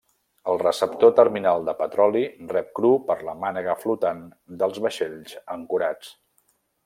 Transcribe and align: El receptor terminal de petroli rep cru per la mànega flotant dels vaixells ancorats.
El 0.51 0.59
receptor 0.61 1.11
terminal 1.19 1.65
de 1.67 1.75
petroli 1.81 2.23
rep 2.53 2.71
cru 2.79 2.91
per 3.11 3.17
la 3.27 3.37
mànega 3.43 3.77
flotant 3.85 4.25
dels 4.63 4.81
vaixells 4.87 5.37
ancorats. 5.59 6.11